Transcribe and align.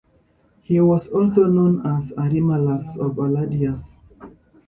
He 0.63 0.79
was 0.81 1.05
also 1.09 1.43
known 1.43 1.85
as 1.85 2.11
Aremulus 2.17 2.97
or 2.97 3.11
Alladius. 3.11 3.97